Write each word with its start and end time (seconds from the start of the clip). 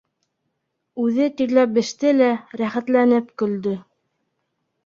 Үҙе 1.03 1.27
тирләп 1.41 1.75
беште 1.77 2.13
лә 2.21 2.31
рәхәтләнеп 2.63 3.31
көлдө: 3.43 3.75